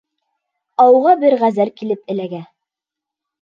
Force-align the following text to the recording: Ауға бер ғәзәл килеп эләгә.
Ауға 0.85 1.13
бер 1.25 1.35
ғәзәл 1.43 1.73
килеп 1.83 2.11
эләгә. 2.15 2.41